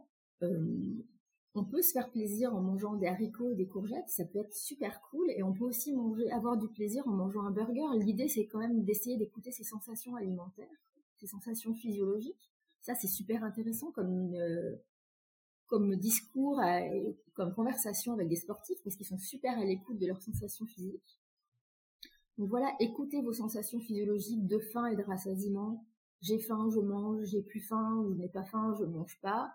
[1.55, 4.55] on peut se faire plaisir en mangeant des haricots et des courgettes, ça peut être
[4.55, 7.87] super cool, et on peut aussi manger, avoir du plaisir en mangeant un burger.
[7.99, 10.69] L'idée, c'est quand même d'essayer d'écouter ses sensations alimentaires,
[11.17, 12.51] ses sensations physiologiques.
[12.81, 14.35] Ça, c'est super intéressant comme
[15.71, 16.61] comme discours,
[17.35, 21.19] comme conversation avec des sportifs, parce qu'ils sont super à l'écoute de leurs sensations physiques.
[22.37, 25.87] Donc voilà, écoutez vos sensations physiologiques de faim et de rassasiement.
[26.21, 29.55] J'ai faim, je mange, j'ai plus faim, je n'ai pas faim, je mange pas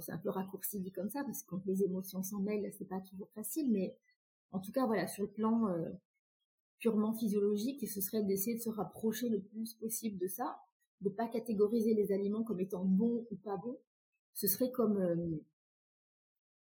[0.00, 2.88] c'est un peu raccourci dit comme ça, parce que quand les émotions s'en mêlent, c'est
[2.88, 3.96] pas toujours facile, mais
[4.52, 5.90] en tout cas, voilà, sur le plan euh,
[6.78, 10.58] purement physiologique, ce serait d'essayer de se rapprocher le plus possible de ça,
[11.00, 13.78] de pas catégoriser les aliments comme étant bons ou pas bons.
[14.38, 15.44] Ce serait comme, euh,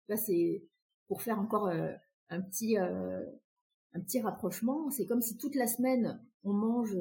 [0.07, 0.63] là, c'est
[1.09, 1.93] pour faire encore euh,
[2.31, 6.97] un petit un petit rapprochement, c'est comme si toute la semaine on mange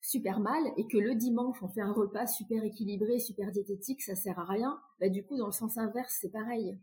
[0.00, 4.16] super mal et que le dimanche on fait un repas super équilibré, super diététique, ça
[4.16, 4.80] sert à rien.
[4.98, 6.76] Bah du coup dans le sens inverse c'est pareil.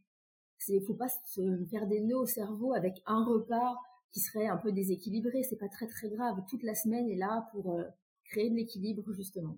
[0.57, 3.75] C'est faut pas se faire des nœuds au cerveau avec un repas
[4.11, 6.37] qui serait un peu déséquilibré, c'est pas très très grave.
[6.47, 7.83] Toute la semaine est là pour euh,
[8.25, 9.57] créer de l'équilibre justement.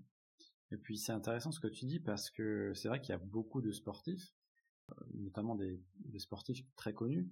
[0.72, 3.20] Et puis c'est intéressant ce que tu dis parce que c'est vrai qu'il y a
[3.20, 4.34] beaucoup de sportifs,
[4.92, 7.30] euh, notamment des sportifs très connus,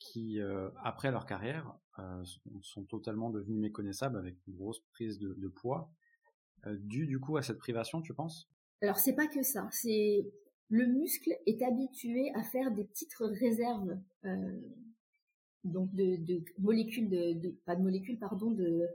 [0.00, 2.24] qui, euh, après leur carrière, euh,
[2.62, 5.92] sont, totalement devenus méconnaissables avec une grosse prise de, poids,
[6.66, 8.50] euh, dû du coup à cette privation, tu penses?
[8.82, 10.26] Alors c'est pas que ça, c'est
[10.68, 13.98] le muscle est habitué à faire des petites réserves
[15.64, 18.86] donc de, molécules de, pas de molécules pardon de,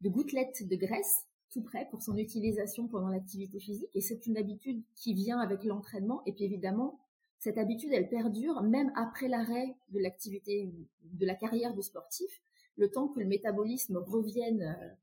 [0.00, 4.36] de gouttelettes de graisse tout prêt pour son utilisation pendant l'activité physique et c'est une
[4.36, 7.00] habitude qui vient avec l'entraînement et puis évidemment
[7.44, 12.40] cette habitude, elle perdure même après l'arrêt de l'activité, de la carrière du sportif,
[12.78, 14.94] le temps que le métabolisme revienne, euh,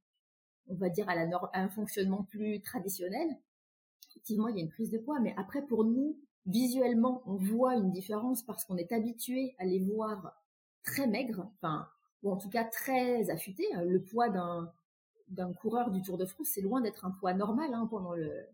[0.68, 3.30] on va dire, à, la à un fonctionnement plus traditionnel.
[4.10, 7.76] Effectivement, il y a une prise de poids, mais après, pour nous, visuellement, on voit
[7.76, 10.34] une différence parce qu'on est habitué à les voir
[10.84, 11.88] très maigres, enfin,
[12.24, 13.68] ou en tout cas très affûtés.
[13.86, 14.74] Le poids d'un
[15.32, 18.46] d'un coureur du Tour de France, c'est loin d'être un poids normal hein, pendant le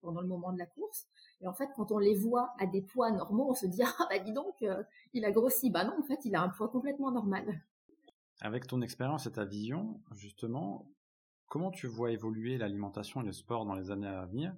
[0.00, 1.08] pendant le moment de la course.
[1.40, 4.06] Et en fait, quand on les voit à des poids normaux, on se dit ah
[4.08, 4.82] bah dis donc, euh,
[5.12, 5.70] il a grossi.
[5.70, 7.62] Bah non, en fait, il a un poids complètement normal.
[8.40, 10.90] Avec ton expérience et ta vision, justement,
[11.46, 14.54] comment tu vois évoluer l'alimentation et le sport dans les années à venir,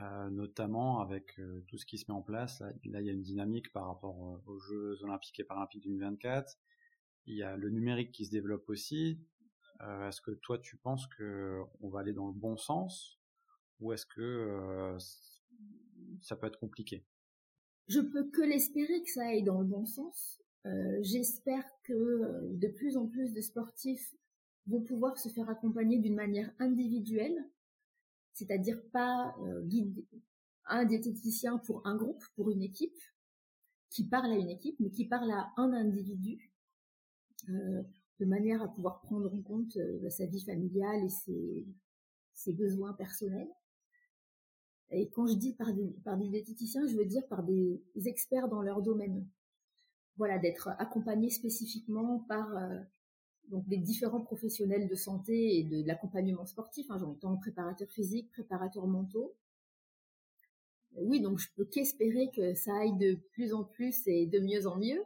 [0.00, 2.62] euh, notamment avec euh, tout ce qui se met en place?
[2.84, 6.56] Là, il y a une dynamique par rapport aux Jeux Olympiques et Paralympiques 2024.
[7.26, 9.20] Il y a le numérique qui se développe aussi.
[9.80, 13.18] Est-ce que toi, tu penses que on va aller dans le bon sens
[13.80, 14.96] ou est-ce que
[16.20, 17.04] ça peut être compliqué?
[17.88, 20.40] Je peux que l'espérer que ça aille dans le bon sens.
[20.66, 24.14] Euh, j'espère que euh, de plus en plus de sportifs
[24.68, 27.36] vont pouvoir se faire accompagner d'une manière individuelle,
[28.32, 29.68] c'est-à-dire pas euh,
[30.66, 32.96] un diététicien pour un groupe, pour une équipe,
[33.90, 36.50] qui parle à une équipe, mais qui parle à un individu,
[38.22, 39.76] de manière à pouvoir prendre en compte
[40.08, 41.64] sa vie familiale et
[42.34, 43.50] ses besoins personnels.
[44.92, 48.48] Et quand je dis par des, par des diététiciens, je veux dire par des experts
[48.48, 49.26] dans leur domaine.
[50.18, 52.78] Voilà, d'être accompagné spécifiquement par euh,
[53.48, 56.86] donc des différents professionnels de santé et de, l'accompagnement sportif.
[56.90, 59.34] Hein, J'entends préparateurs physiques, préparateurs mentaux.
[60.94, 64.66] Oui, donc je peux qu'espérer que ça aille de plus en plus et de mieux
[64.68, 65.02] en mieux.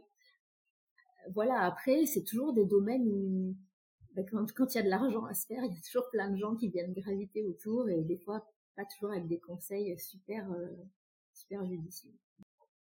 [1.35, 3.57] Voilà, après, c'est toujours des domaines où
[4.31, 6.31] quand, quand il y a de l'argent à se faire, il y a toujours plein
[6.31, 10.51] de gens qui viennent graviter autour et des fois pas toujours avec des conseils super,
[10.53, 10.69] euh,
[11.33, 12.13] super judicieux.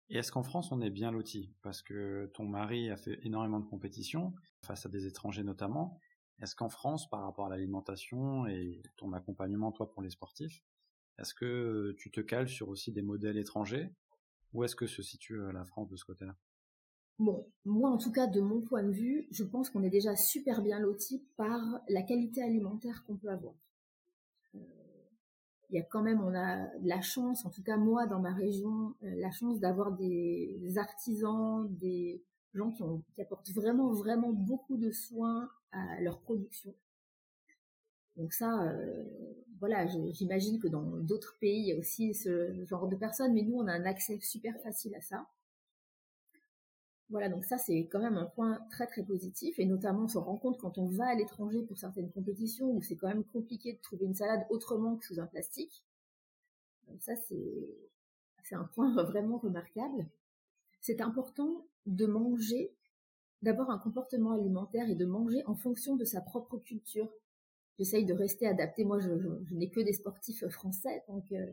[0.08, 1.54] Et est-ce qu'en France, on est bien loti?
[1.62, 5.98] Parce que ton mari a fait énormément de compétitions, face à des étrangers notamment.
[6.40, 10.62] Est-ce qu'en France, par rapport à l'alimentation et ton accompagnement, toi, pour les sportifs,
[11.18, 13.90] est-ce que tu te cales sur aussi des modèles étrangers?
[14.52, 16.36] Où est-ce que se situe euh, la France de ce côté-là?
[17.22, 20.16] Bon, moi en tout cas, de mon point de vue, je pense qu'on est déjà
[20.16, 23.54] super bien loti par la qualité alimentaire qu'on peut avoir
[25.72, 28.32] il y a quand même, on a la chance, en tout cas moi dans ma
[28.34, 32.72] région, euh, la chance d'avoir des artisans, des gens
[33.14, 36.74] qui apportent vraiment, vraiment beaucoup de soins à leur production.
[38.16, 39.04] Donc ça, euh,
[39.60, 43.42] voilà, j'imagine que dans d'autres pays, il y a aussi ce genre de personnes, mais
[43.42, 45.26] nous, on a un accès super facile à ça.
[47.12, 50.16] Voilà, donc ça c'est quand même un point très très positif et notamment on se
[50.16, 53.74] rend compte quand on va à l'étranger pour certaines compétitions où c'est quand même compliqué
[53.74, 55.84] de trouver une salade autrement que sous un plastique.
[57.00, 60.06] Ça c'est un point vraiment remarquable.
[60.80, 62.72] C'est important de manger
[63.42, 67.12] d'abord un comportement alimentaire et de manger en fonction de sa propre culture.
[67.78, 68.84] J'essaye de rester adapté.
[68.84, 69.10] Moi, je,
[69.50, 71.46] n'ai que des sportifs français, donc euh,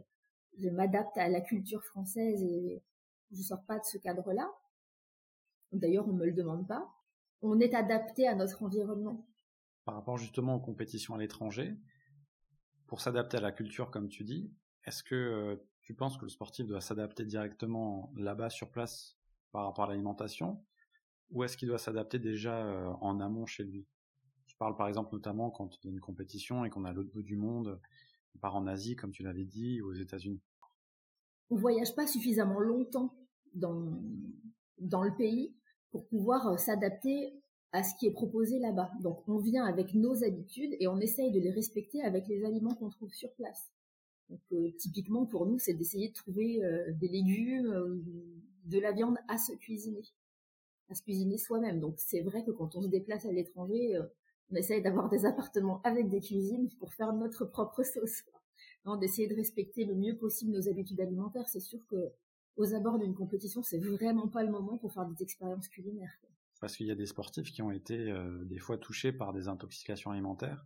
[0.58, 2.82] je m'adapte à la culture française et
[3.32, 4.50] je sors pas de ce cadre-là.
[5.71, 6.93] D'ailleurs, on me le demande pas.
[7.41, 9.27] On est adapté à notre environnement.
[9.86, 11.77] Par rapport justement aux compétitions à l'étranger,
[12.88, 14.51] pour s'adapter à la culture, comme tu dis,
[14.86, 19.17] est-ce que euh, tu penses que le sportif doit s'adapter directement là-bas sur place
[19.51, 20.63] par rapport à l'alimentation,
[21.32, 23.88] ou est-ce qu'il doit s'adapter déjà euh, en amont chez lui?
[24.47, 27.12] Je parle par exemple notamment quand il y a une compétition et qu'on a l'autre
[27.12, 27.79] bout du monde,
[28.36, 30.41] on part en Asie, comme tu l'avais dit, ou aux États-Unis.
[31.49, 33.15] On voyage pas suffisamment longtemps
[33.53, 34.01] dans
[34.79, 35.55] dans le pays
[35.91, 37.34] pour pouvoir euh, s'adapter
[37.71, 38.91] à ce qui est proposé là-bas.
[39.02, 42.73] Donc on vient avec nos habitudes et on essaye de les respecter avec les aliments
[42.75, 43.69] qu'on trouve sur place.
[44.30, 48.04] Donc euh, typiquement pour nous, c'est d'essayer de trouver euh, des légumes,
[48.65, 50.04] de la viande à se cuisiner,
[50.89, 51.80] à se cuisiner soi-même.
[51.80, 53.99] Donc c'est vrai que quand on se déplace à l'étranger,
[54.52, 58.23] on essaye d'avoir des appartements avec des cuisines pour faire notre propre sauce.
[58.99, 61.47] D'essayer de respecter le mieux possible nos habitudes alimentaires.
[61.47, 62.12] C'est sûr que
[62.60, 66.12] aux abords d'une compétition, c'est vraiment pas le moment pour faire des expériences culinaires.
[66.60, 69.48] Parce qu'il y a des sportifs qui ont été euh, des fois touchés par des
[69.48, 70.65] intoxications alimentaires.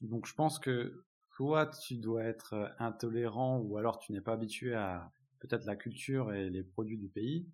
[0.00, 1.04] Donc je pense que
[1.36, 5.76] toi, tu dois être euh, intolérant ou alors tu n'es pas habitué à peut-être la
[5.76, 7.46] culture et les produits du pays.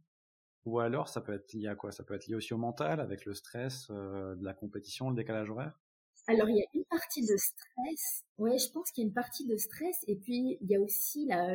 [0.64, 1.90] Ou alors ça peut être lié à quoi?
[1.90, 5.16] Ça peut être lié aussi au mental, avec le stress euh, de la compétition, le
[5.16, 5.80] décalage horaire?
[6.28, 8.22] Alors, il y a une partie de stress.
[8.36, 10.04] Ouais, je pense qu'il y a une partie de stress.
[10.06, 11.54] Et puis, il y a aussi la,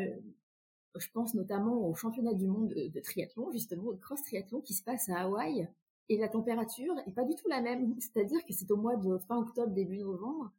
[0.96, 4.84] je pense notamment au championnat du monde de, triathlon, justement, au cross triathlon qui se
[4.84, 5.68] passe à Hawaï.
[6.10, 7.96] Et la température est pas du tout la même.
[8.00, 10.52] C'est-à-dire que c'est au mois de fin octobre, début novembre.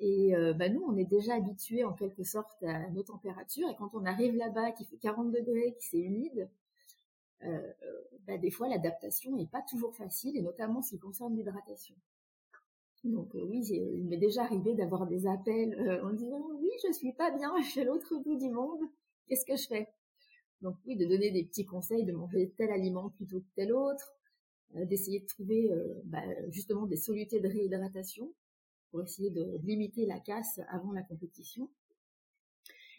[0.00, 3.68] Et euh, bah nous, on est déjà habitués en quelque sorte à nos températures.
[3.68, 6.48] Et quand on arrive là-bas, qui fait 40 degrés, qui c'est humide,
[7.44, 7.72] euh,
[8.26, 11.94] bah des fois l'adaptation n'est pas toujours facile, et notamment qui concerne l'hydratation.
[13.04, 16.92] Donc euh, oui, il m'est déjà arrivé d'avoir des appels euh, en disant oui, je
[16.92, 18.80] suis pas bien, je suis à l'autre bout du monde
[19.28, 19.88] qu'est-ce que je fais?
[20.62, 24.14] Donc oui, de donner des petits conseils, de manger tel aliment plutôt que tel autre,
[24.76, 28.32] euh, d'essayer de trouver euh, bah, justement des solutés de réhydratation
[28.90, 31.70] pour essayer de limiter la casse avant la compétition.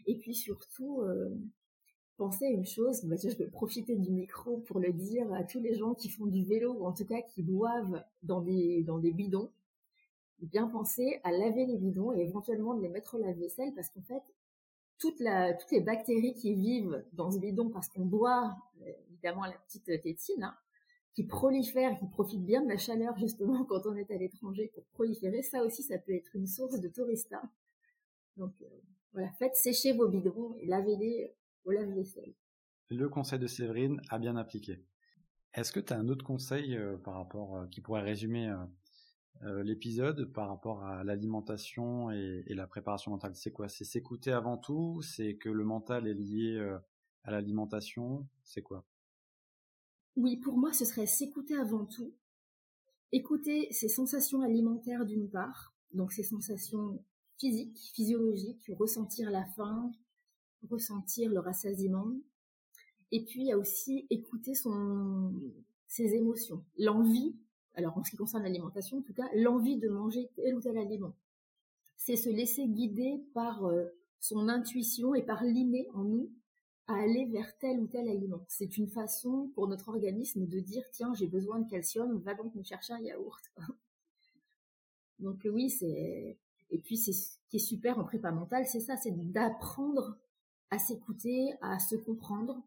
[0.06, 1.30] Et puis surtout, euh,
[2.18, 5.60] penser à une chose, bah, je vais profiter du micro pour le dire à tous
[5.60, 9.00] les gens qui font du vélo ou en tout cas qui boivent dans des, dans
[9.00, 9.52] des bidons,
[10.42, 14.02] bien penser à laver les bidons et éventuellement de les mettre au lave-vaisselle parce qu'en
[14.02, 14.24] fait,
[15.00, 19.86] toutes les bactéries qui vivent dans ce bidon parce qu'on boit euh, évidemment la petite
[20.02, 20.56] tétine, hein,
[21.14, 24.86] qui prolifèrent, qui profitent bien de la chaleur justement quand on est à l'étranger pour
[24.88, 27.42] proliférer, ça aussi ça peut être une source de tourista.
[28.38, 28.66] Donc euh,
[29.14, 31.34] voilà, faites sécher vos bidons et lavez-les
[31.66, 32.34] au lave-vaisselle.
[32.90, 34.84] Le conseil de Séverine a bien appliqué.
[35.54, 38.54] Est-ce que tu as un autre conseil euh, par rapport qui pourrait résumer
[39.44, 43.36] euh, l'épisode par rapport à l'alimentation et, la préparation mentale.
[43.36, 43.70] C'est quoi?
[43.70, 45.02] C'est s'écouter avant tout?
[45.02, 46.78] C'est que le mental est lié euh,
[47.24, 48.28] à l'alimentation?
[48.44, 48.86] C'est quoi?
[50.18, 52.14] Oui, pour moi, ce serait s'écouter avant tout.
[53.14, 57.02] Écouter ses sensations alimentaires d'une part, donc ses sensations
[57.40, 59.92] physiques, physiologiques, ressentir la faim,
[60.70, 62.12] ressentir le rassasiement.
[63.12, 65.34] Et puis, il y a aussi écouter son,
[65.88, 67.36] ses émotions, l'envie
[67.80, 70.78] alors en ce qui concerne l'alimentation, en tout cas, l'envie de manger tel ou tel
[70.78, 71.14] aliment.
[71.96, 73.86] C'est se laisser guider par euh,
[74.20, 76.30] son intuition et par l'inné en nous
[76.88, 78.44] à aller vers tel ou tel aliment.
[78.48, 82.54] C'est une façon pour notre organisme de dire tiens j'ai besoin de calcium, va donc
[82.56, 83.44] me chercher un yaourt.
[85.20, 86.38] donc oui c'est
[86.72, 90.18] et puis c'est ce qui est super en prépa mentale, c'est ça, c'est d'apprendre
[90.70, 92.62] à s'écouter, à se comprendre.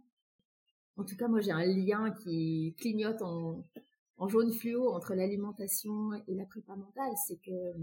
[0.96, 3.64] En tout cas moi j'ai un lien qui clignote en,
[4.18, 7.74] en jaune fluo entre l'alimentation et la prépa mentale, c'est que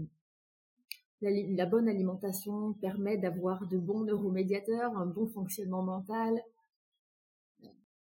[1.20, 6.42] la, bonne alimentation permet d'avoir de bons neuromédiateurs, un bon fonctionnement mental.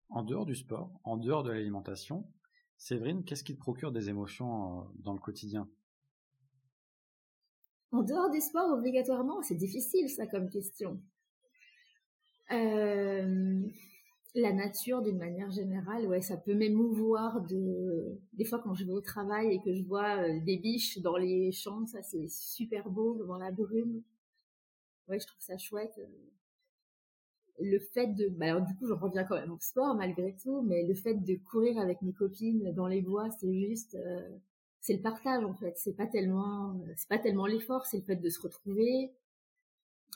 [0.09, 2.25] En dehors du sport, en dehors de l'alimentation,
[2.77, 5.67] Séverine, qu'est-ce qui te procure des émotions euh, dans le quotidien?
[7.91, 11.01] En dehors du sport, obligatoirement, c'est difficile ça comme question.
[12.51, 13.67] Euh,
[14.41, 18.91] la nature d'une manière générale, ouais, ça peut m'émouvoir de des fois quand je vais
[18.91, 22.89] au travail et que je vois euh, des biches dans les champs, ça c'est super
[22.89, 24.03] beau dans la brume.
[25.07, 25.99] Ouais, je trouve ça chouette.
[27.59, 30.83] le fait de, bah du coup, j'en reviens quand même au sport malgré tout, mais
[30.83, 34.37] le fait de courir avec mes copines dans les bois, c'est juste, euh,
[34.79, 35.73] c'est le partage en fait.
[35.77, 39.11] C'est pas tellement, c'est pas tellement l'effort, c'est le fait de se retrouver.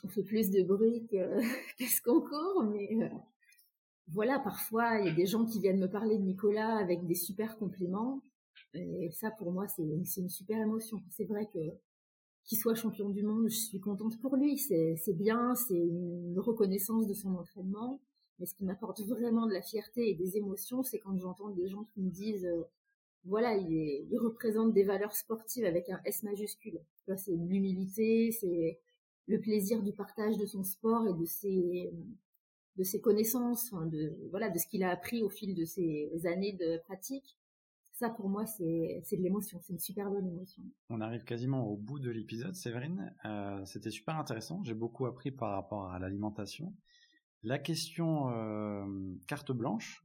[0.03, 1.39] On fait plus de bruit que
[1.77, 3.09] qu'est-ce qu'on court, mais euh,
[4.07, 7.15] voilà, parfois il y a des gens qui viennent me parler de Nicolas avec des
[7.15, 8.21] super compliments.
[8.73, 11.01] Et ça, pour moi, c'est une super émotion.
[11.09, 11.59] C'est vrai que
[12.43, 14.57] qu'il soit champion du monde, je suis contente pour lui.
[14.57, 18.01] C'est bien, c'est une reconnaissance de son entraînement.
[18.39, 21.67] Mais ce qui m'apporte vraiment de la fierté et des émotions, c'est quand j'entends des
[21.67, 22.63] gens qui me disent, euh,
[23.23, 26.79] voilà, il, il, représente des valeurs sportives avec un S majuscule.
[27.17, 28.79] C'est l'humilité, c'est
[29.27, 31.91] le plaisir du partage de son sport et de ses
[32.77, 36.53] de ses connaissances, de voilà, de ce qu'il a appris au fil de ses années
[36.53, 37.37] de pratique
[38.01, 40.63] ça pour moi c'est de l'émotion, c'est une super bonne émotion.
[40.89, 43.15] On arrive quasiment au bout de l'épisode, Séverine.
[43.25, 46.75] Euh, C'était super intéressant, j'ai beaucoup appris par rapport à l'alimentation.
[47.43, 48.85] La question euh,
[49.27, 50.03] carte blanche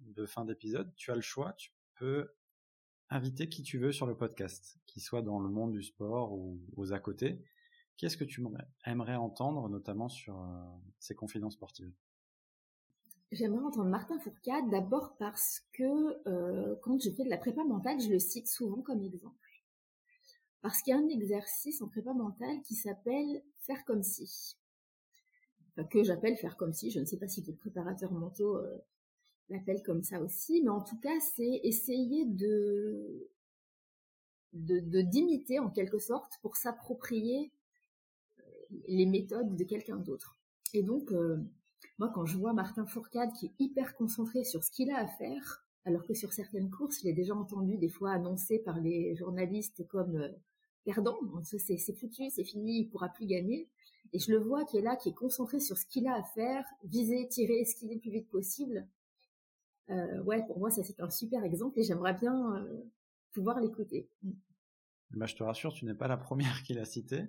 [0.00, 2.28] de fin d'épisode, tu as le choix, tu peux
[3.08, 6.60] inviter qui tu veux sur le podcast, qui soit dans le monde du sport ou
[6.76, 7.42] aux à côté.
[8.00, 8.42] Qu'est-ce que tu
[8.86, 10.46] aimerais entendre, notamment sur euh,
[11.00, 11.92] ces confidences sportives?
[13.30, 18.00] J'aimerais entendre Martin Fourcade d'abord parce que euh, quand je fais de la prépa mentale,
[18.00, 19.36] je le cite souvent comme exemple.
[20.62, 24.56] Parce qu'il y a un exercice en prépa mentale qui s'appelle faire comme si.
[25.90, 26.90] Que j'appelle faire comme si.
[26.90, 28.78] Je ne sais pas si les préparateurs mentaux euh,
[29.50, 33.28] l'appellent comme ça aussi, mais en tout cas, c'est essayer de
[34.52, 37.52] d'imiter en quelque sorte pour s'approprier
[38.88, 40.38] les méthodes de quelqu'un d'autre.
[40.72, 41.38] Et donc, euh,
[41.98, 45.06] moi, quand je vois Martin Fourcade qui est hyper concentré sur ce qu'il a à
[45.06, 49.14] faire, alors que sur certaines courses, je l'ai déjà entendu des fois annoncé par les
[49.16, 50.28] journalistes comme euh,
[50.84, 53.68] perdant, c'est foutu, c'est fini, il pourra plus gagner.
[54.12, 56.22] Et je le vois qui est là, qui est concentré sur ce qu'il a à
[56.22, 58.86] faire, viser, tirer, est le plus vite possible.
[59.90, 62.82] Euh, ouais, pour moi, ça c'est un super exemple et j'aimerais bien euh,
[63.32, 64.08] pouvoir l'écouter.
[65.10, 67.24] Bah, je te rassure, tu n'es pas la première qui l'a cité.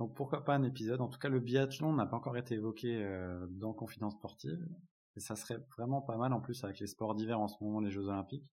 [0.00, 1.02] Donc pourquoi pas un épisode?
[1.02, 4.66] En tout cas, le biathlon n'a pas encore été évoqué euh, dans Confidence Sportive.
[5.14, 7.80] Et ça serait vraiment pas mal en plus avec les sports d'hiver en ce moment,
[7.80, 8.50] les Jeux Olympiques.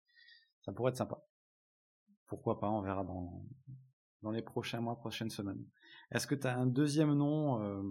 [0.62, 1.22] Ça pourrait être sympa.
[2.28, 3.44] Pourquoi pas, on verra dans,
[4.22, 5.62] dans les prochains mois, prochaines semaines.
[6.12, 7.82] Est-ce que tu as un deuxième nom euh,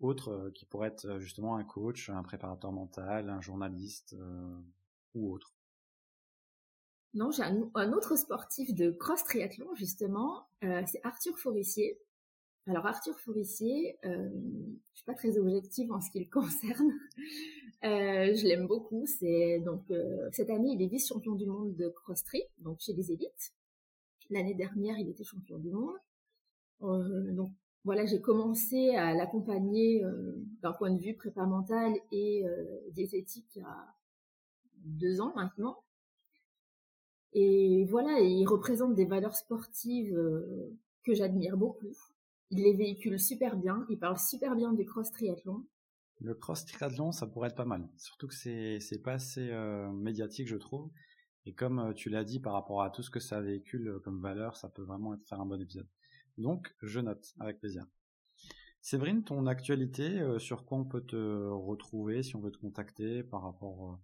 [0.00, 4.16] autre euh, qui pourrait être justement un coach, un préparateur mental, un journaliste
[5.12, 5.54] ou autre?
[7.12, 12.00] Non, j'ai un, autre sportif de cross triathlon justement, c'est Arthur Forissier
[12.66, 14.30] alors Arthur Fourissier, euh,
[14.92, 16.92] je suis pas très objective en ce qui le concerne.
[17.84, 19.04] Euh, je l'aime beaucoup.
[19.06, 23.12] C'est donc euh, cette année il est vice-champion du monde de cross-tri, donc chez les
[23.12, 23.52] élites.
[24.30, 25.96] L'année dernière il était champion du monde.
[26.82, 27.52] Euh, donc
[27.84, 32.44] voilà, j'ai commencé à l'accompagner euh, d'un point de vue prépa mental et
[32.92, 33.94] diététique à
[34.78, 35.82] deux ans maintenant.
[37.34, 40.16] Et voilà, il représente des valeurs sportives
[41.02, 41.92] que j'admire beaucoup.
[42.50, 45.66] Il les véhicule super bien, il parle super bien du cross triathlon.
[46.20, 47.88] Le cross triathlon, ça pourrait être pas mal.
[47.96, 50.90] Surtout que c'est c'est pas assez euh, médiatique, je trouve.
[51.46, 53.98] Et comme euh, tu l'as dit par rapport à tout ce que ça véhicule euh,
[54.00, 55.88] comme valeur, ça peut vraiment être faire un bon épisode.
[56.38, 57.84] Donc, je note avec plaisir.
[58.80, 61.16] Séverine, ton actualité, sur quoi on peut te
[61.48, 64.00] retrouver si on veut te contacter par rapport à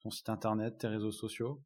[0.00, 1.62] ton site internet, tes réseaux sociaux?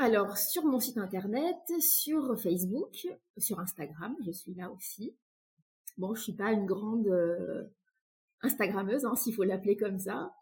[0.00, 5.14] Alors, sur mon site internet, sur Facebook, sur Instagram, je suis là aussi.
[5.98, 7.64] Bon, je suis pas une grande euh,
[8.40, 10.32] Instagrammeuse, hein, s'il faut l'appeler comme ça.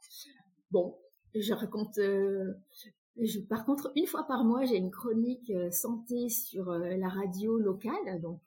[0.71, 0.97] Bon,
[1.35, 1.99] je raconte.
[1.99, 2.55] Euh,
[3.21, 7.59] je, par contre, une fois par mois, j'ai une chronique euh, santé sur la radio
[7.59, 8.21] locale.
[8.21, 8.41] Donc,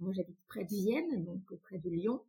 [0.00, 2.20] moi, j'habite près de Vienne, donc près de Lyon.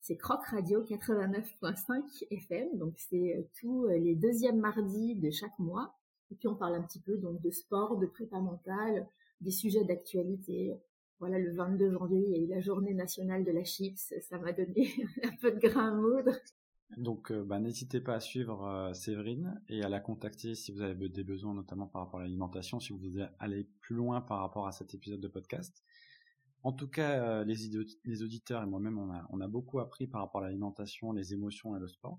[0.00, 2.78] C'est Croc Radio 89.5 FM.
[2.78, 5.97] Donc, c'est tous les deuxièmes mardis de chaque mois.
[6.30, 9.06] Et puis on parle un petit peu donc de sport, de prépa mentale,
[9.40, 10.76] des sujets d'actualité.
[11.20, 14.14] Voilà, le 22 janvier, il y a eu la journée nationale de la chips.
[14.20, 14.88] Ça m'a donné
[15.24, 16.32] un peu de grain à moudre.
[16.96, 20.80] Donc, euh, bah, n'hésitez pas à suivre euh, Séverine et à la contacter si vous
[20.80, 24.38] avez des besoins, notamment par rapport à l'alimentation, si vous voulez aller plus loin par
[24.38, 25.82] rapport à cet épisode de podcast.
[26.62, 27.56] En tout cas, euh, les,
[28.04, 31.34] les, auditeurs et moi-même, on a, on a beaucoup appris par rapport à l'alimentation, les
[31.34, 32.18] émotions et le sport.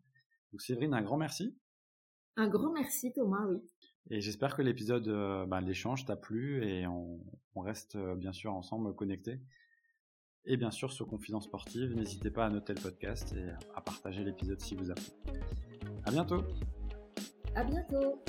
[0.51, 1.57] Donc, Séverine, un grand merci.
[2.35, 3.59] Un grand merci, Thomas, oui.
[4.09, 5.07] Et j'espère que l'épisode,
[5.47, 7.19] bah, l'échange t'a plu et on,
[7.55, 9.41] reste euh, bien sûr ensemble connectés.
[10.45, 14.23] Et bien sûr sur Confidence Sportive, n'hésitez pas à noter le podcast et à partager
[14.23, 15.11] l'épisode si vous a plu.
[16.05, 16.09] À.
[17.55, 18.23] À bientôt.